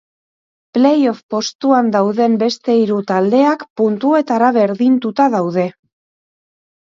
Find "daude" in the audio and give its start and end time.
5.35-5.67